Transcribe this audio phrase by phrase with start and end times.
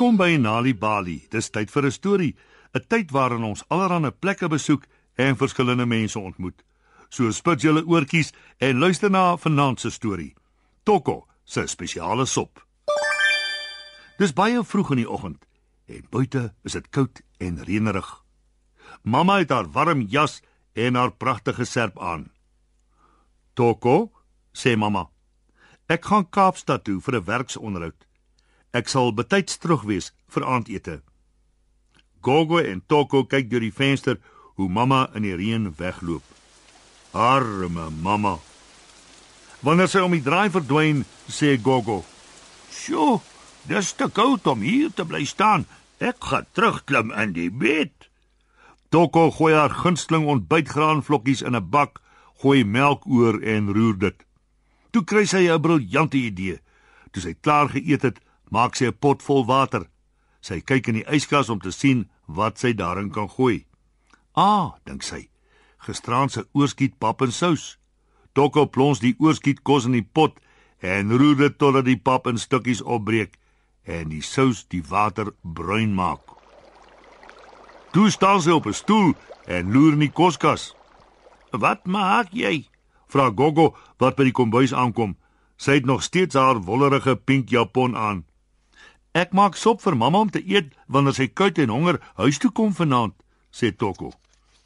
[0.00, 1.26] Welkom by Nali Bali.
[1.28, 2.34] Dis tyd vir 'n storie,
[2.74, 4.86] 'n tyd waarin ons allerlei plekke besoek
[5.16, 6.64] en verskillende mense ontmoet.
[7.10, 10.34] So spit julle oortjies en luister na vanaand se storie.
[10.84, 12.66] Toko, se spesiale sop.
[14.18, 15.44] Dis baie vroeg in die oggend
[15.86, 18.24] en buite is dit koud en reënerig.
[19.02, 20.40] Mamma het haar warm jas
[20.72, 22.30] en haar pragtige serp aan.
[23.54, 24.12] Toko,
[24.52, 25.10] sê mamma,
[25.88, 28.09] ek gaan Kaapstad toe vir 'n werksonderhoud.
[28.72, 31.00] Ek sal betyds terug wees vir aandete.
[32.22, 34.20] Gogo en Toko kyk deur die venster
[34.60, 36.22] hoe mamma in die reën wegloop.
[37.12, 38.36] Arme mamma.
[39.64, 42.04] Wanneer sy om die draai verdwyn, sê Gogo:
[42.70, 43.20] "Sjoe,
[43.66, 45.66] dis te koud om hier te bly staan.
[45.98, 48.08] Ek gaan terugklim in die bed."
[48.90, 52.00] Toko gooi haar gunsteling ontbytgraanvlokkies in 'n bak,
[52.42, 54.18] gooi melk oor en roer dit.
[54.90, 56.60] Toe kry sy 'n briljante idee.
[57.10, 59.88] Toe sy klaar geëet het, maak sy 'n pot vol water.
[60.40, 63.66] Sy kyk in die yskas om te sien wat sy daarin kan gooi.
[64.34, 65.28] Ah, dink sy.
[65.78, 67.78] Gisteraand se oorskiet pap en sous.
[68.32, 70.38] Toko plons die oorskiet kos in die pot
[70.80, 73.36] en roer dit totdat die pap in stukkies opbreek
[73.84, 76.20] en die sous die water bruin maak.
[77.92, 79.14] Toe staan sy op 'n stoel
[79.46, 80.74] en loer in die koskas.
[81.50, 82.68] "Wat maak jy?"
[83.08, 85.16] vra Gogo wat by die kombuis aankom.
[85.56, 88.24] Sy het nog steeds haar wollerige pink japon aan.
[89.12, 92.50] "Ek maak sop vir mamma om te eet wanneer sy koud en honger huis toe
[92.50, 93.14] kom vanaand,"
[93.50, 94.12] sê Toko.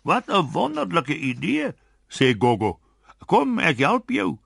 [0.02, 1.72] "Wat 'n wonderlike idee,"
[2.08, 2.80] sê Gogo.
[3.26, 4.38] "Kom, ek help jou."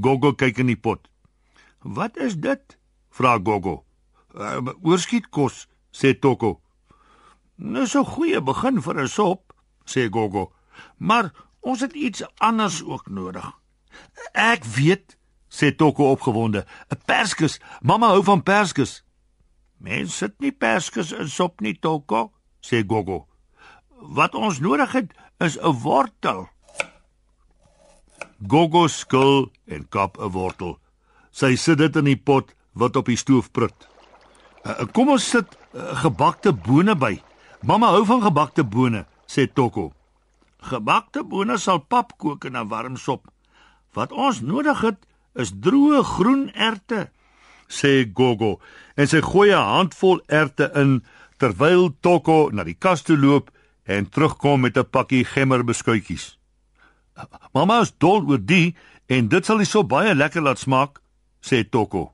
[0.00, 1.08] Gogo kyk in die pot.
[1.82, 2.78] "Wat is dit?"
[3.10, 3.84] vra Gogo.
[4.34, 6.60] Uh, "Oorskietkos," sê Toko.
[7.56, 9.52] Dis 'n goeie begin vir 'n sop,
[9.84, 10.52] sê Gogo.
[10.96, 13.52] Maar ons het iets anders ook nodig.
[14.32, 15.16] Ek weet,
[15.48, 16.66] sê Toko opgewonde.
[16.88, 17.60] 'n Perskes.
[17.80, 19.04] Mamma hou van perskes.
[19.78, 22.30] Mens sit nie perskes in sop nie, Toko,
[22.64, 23.26] sê Gogo.
[23.96, 26.48] Wat ons nodig het is 'n wortel.
[28.48, 30.78] Gogo skil en kap 'n wortel.
[31.30, 33.88] Sy sit dit in die pot wat op die stoof prut.
[34.92, 37.22] Kom ons sit gebakte bone by.
[37.62, 39.92] Mamma hou van gebakte bone, sê Toko.
[40.58, 43.28] Gebakte bone sal pap kook in 'n warm sop.
[43.92, 47.10] Wat ons nodig het, is droë groen erte,
[47.68, 48.60] sê Gogo,
[48.96, 51.02] en sy gooi 'n handvol erte in
[51.38, 53.50] terwyl Toko na die kas toe loop
[53.84, 56.38] en terugkom met 'n pakkie gemmerbeskuitjies.
[57.52, 58.74] Mamma is dol oor die
[59.06, 61.00] en dit sal die sop baie lekker laat smaak,
[61.40, 62.12] sê Toko.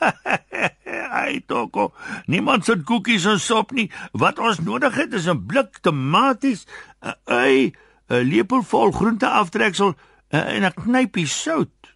[1.22, 1.92] Ai Toko,
[2.26, 3.90] niemand sit koekies in sop nie.
[4.12, 6.66] Wat ons nodig het is 'n blik tomaties,
[7.02, 7.72] 'n ui,
[8.10, 9.94] 'n lepel vol groenteaftreksel
[10.30, 11.94] en 'n knypie sout.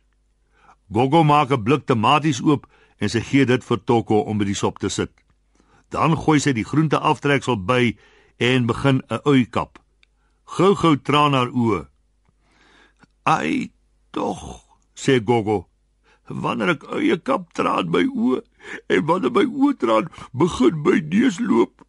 [0.93, 2.67] Gogo maak 'n blik tomaties oop
[2.99, 5.13] en sy gee dit vir Toko om by die sop te sit.
[5.93, 7.97] Dan gooi sy die groenteaftreksel by
[8.39, 9.79] en begin 'n ui kap.
[10.45, 11.87] Gou-gou traan haar oë.
[13.25, 13.73] Ai,
[14.11, 14.63] tog,
[14.95, 15.67] sê Gogo.
[16.29, 18.43] Wanneer ek eie kap traan by oë
[18.89, 21.83] en wanneer my oë traan begin my neus loop.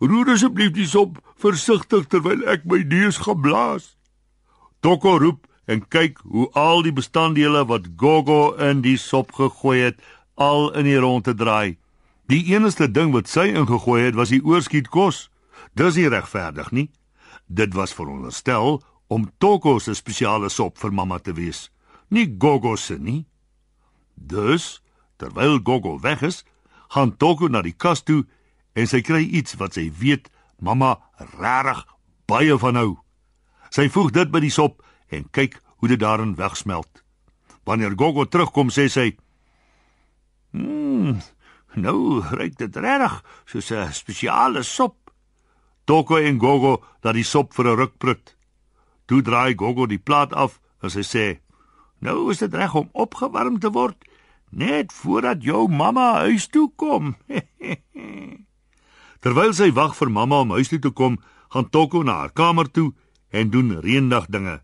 [0.00, 3.96] Roer asseblief die sop versigtig terwyl ek my neus gaan blaas.
[4.80, 9.98] Toko roep en kyk hoe al die bestanddele wat Gogo in die sop gegooi het,
[10.38, 11.76] al in die rondte draai.
[12.30, 15.26] Die enigste ding wat sy ingegooi het, was die oorskietkos.
[15.74, 16.88] Dis nie regverdig nie.
[17.48, 18.78] Dit was veronderstel
[19.08, 21.70] om Toko se spesiale sop vir mamma te wees,
[22.12, 23.24] nie Gogo se nie.
[24.14, 24.82] Dus,
[25.16, 26.44] terwyl Gogo weg is,
[26.92, 28.26] gaan Toko na die kas toe
[28.76, 30.28] en sy kry iets wat sy weet
[30.60, 30.98] mamma
[31.38, 31.86] regtig
[32.28, 32.90] baie van hou.
[33.72, 37.02] Sy voeg dit by die sop en kyk hoe dit daarin wegsmelt.
[37.64, 39.16] Wanneer Gogo terugkom, sê sy:
[40.58, 41.20] "Mmm,
[41.74, 44.96] nou ruik dit regtig soos 'n spesiale sop."
[45.84, 48.36] Toko en Gogo laat die sop vir 'n ruk prut.
[49.06, 51.40] Toe draai Gogo die plaat af en sy sê:
[52.00, 53.96] "Nou is dit reg om opgewarm te word."
[54.50, 57.16] net voordat jou mamma huis toe kom.
[59.22, 61.18] Terwyl sy wag vir mamma om huis toe te kom,
[61.52, 62.92] gaan Toko na haar kamer toe
[63.30, 64.60] en doen reendag dinge.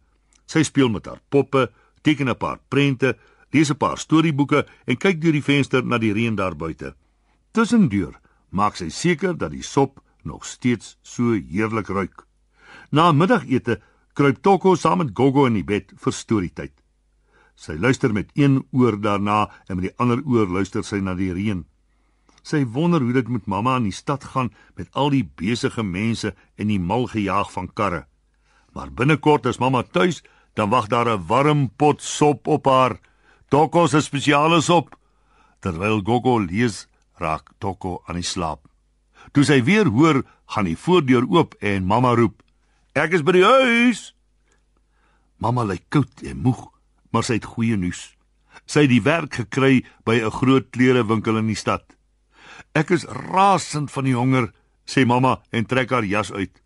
[0.46, 1.70] Sy speel met haar poppe,
[2.02, 3.16] teken 'n paar prente,
[3.54, 6.94] lees 'n paar storieboeke en kyk deur die venster na die reën daar buite.
[7.52, 8.20] Tussendeur
[8.50, 12.26] maak sy seker dat die sop nog steeds so heerlik ruik.
[12.90, 13.80] Na middagete
[14.12, 16.72] kruip Toko saam met Gogo in die bed vir storietyd.
[17.54, 21.32] Sy luister met een oor daarna en met die ander oor luister sy na die
[21.32, 21.64] reën.
[22.42, 26.34] Sy wonder hoe dit met mamma in die stad gaan met al die besige mense
[26.56, 28.06] en die mal gejaag van karre.
[28.74, 30.22] Maar binnekort as mamma tuis,
[30.54, 33.00] dan wag daar 'n warm pot sop op haar.
[33.54, 34.96] Toko se spesiale sop.
[35.62, 36.88] Terwyl Gogo lees,
[37.22, 38.64] raak Toko aan die slaap.
[39.30, 42.42] Toe sy weer hoor, gaan die voordeur oop en mamma roep:
[42.98, 44.10] "Ek is by die huis."
[45.38, 46.66] Mamma lyk koud en moeg,
[47.14, 48.16] maar sy het goeie nuus.
[48.66, 51.94] Sy het die werk gekry by 'n groot klerewinkel in die stad.
[52.74, 54.50] "Ek is rasend van die honger,"
[54.84, 56.60] sê mamma en trek haar jas uit.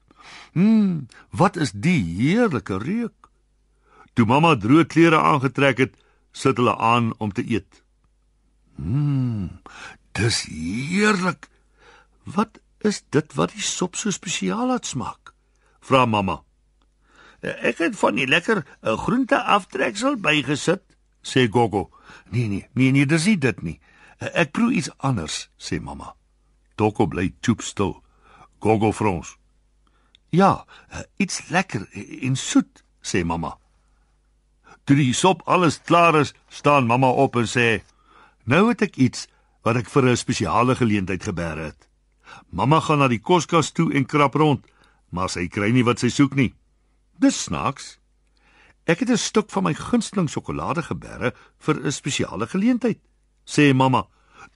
[0.54, 1.04] "Hm,
[1.36, 3.28] wat is die heerlike reuk?"
[4.14, 5.94] Toe mamma droë klere aangetrek het,
[6.38, 7.82] sit hulle aan om te eet.
[8.78, 9.60] Mmm,
[10.12, 11.48] dis heerlik.
[12.22, 15.32] Wat is dit wat die sop so spesiaal laat smaak?
[15.82, 16.42] Vra mamma.
[17.42, 20.82] Ek het van die lekker eh, groente aftreksel bygesit,
[21.22, 21.88] sê Gogo.
[22.30, 23.78] Nee nee, nee nee, dis nie dit nie.
[24.18, 26.14] Ek proe iets anders, sê mamma.
[26.78, 27.96] Toko bly choop stil.
[28.62, 29.36] Gogo frons.
[30.34, 31.86] Ja, eh, iets lekker
[32.22, 33.56] en soet, sê mamma.
[34.88, 37.82] Toe die sop alles klaar is, staan mamma op en sê:
[38.48, 39.26] "Nou het ek iets
[39.62, 41.88] wat ek vir 'n spesiale geleentheid gebeer het."
[42.50, 44.64] Mamma gaan na die koskas toe en krap rond,
[45.10, 46.54] maar sy kry nie wat sy soek nie.
[47.20, 47.98] Dis snaaks.
[48.86, 52.98] Ek het 'n stuk van my gunsteling sjokolade gebeere vir 'n spesiale geleentheid,
[53.44, 54.06] sê mamma.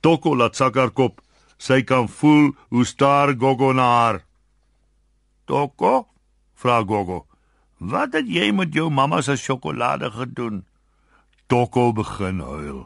[0.01, 1.21] Toko laat sak haar kop.
[1.59, 4.25] Sy kan voel hoe staar Gogo na haar.
[5.45, 6.09] Toko?
[6.55, 7.27] vra Gogo.
[7.83, 10.61] Wat het jy met jou mamma se sjokolade gedoen?
[11.51, 12.85] Toko begin huil.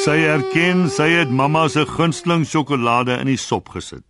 [0.00, 4.06] Sy erken sy het mamma se gunsteling sjokolade in die sop gesit.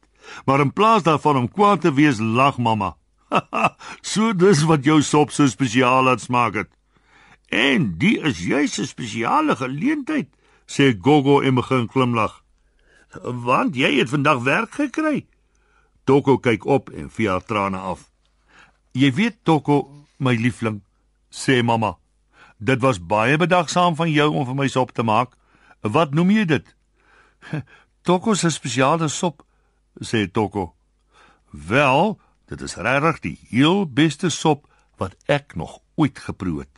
[0.46, 2.94] Maar in plaas daarvan om kwaad te wees, lag mamma.
[4.14, 6.70] so dis wat jou sop so spesiaal laat smaak het.
[7.50, 10.30] En die is juis 'n spesiale geleentheid,
[10.70, 12.42] sê Gogo en begin glimlag.
[13.22, 15.26] Want jy het vandag werk gekry.
[16.04, 18.10] Toko kyk op en vee haar trane af.
[18.96, 19.82] Jy weet Toko,
[20.16, 20.78] my liefling,
[21.28, 21.98] sê mamma.
[22.56, 25.34] Dit was baie bedagsaam van jou om vir my sop te maak.
[25.84, 26.70] Wat noem jy dit?
[28.08, 29.44] Toko se spesiale sop,
[30.00, 30.70] sê Toko.
[31.52, 32.16] Wel,
[32.48, 34.64] dit is regtig die heel beste sop
[34.96, 36.72] wat ek nog ooit geproe het,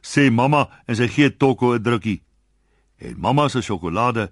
[0.00, 2.22] sê mamma en sy gee Toko 'n drukkie.
[2.96, 4.30] En mamma se sjokolade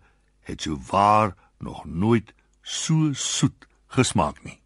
[0.49, 2.33] het so waar nog nooit
[2.63, 4.66] so soet gesmaak nie.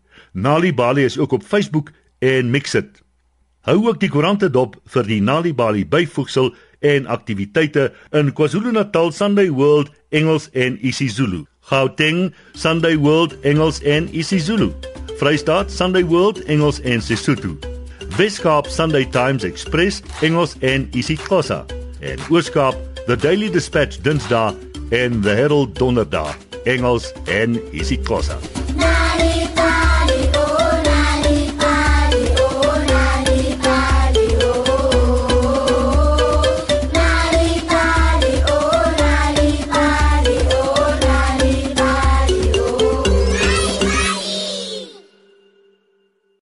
[0.31, 3.01] Nali Bali is ook op Facebook en Mixit.
[3.61, 9.51] Hou ook die koerante dop vir die Nali Bali byvoegsel en aktiwiteite in KwaZulu-Natal Sunday
[9.51, 11.43] World Engels en isiZulu.
[11.69, 14.71] Gauteng Sunday World Engels en isiZulu.
[15.21, 17.57] Vrystaat Sunday World Engels en Sesotho.
[18.17, 21.65] Weskaap Sunday Times Express Engels en isiXhosa.
[21.99, 24.55] En Ooskaap The Daily Dispatch Dinsdae
[24.89, 28.50] en The Herald Donderdag Engels en isiXhosa.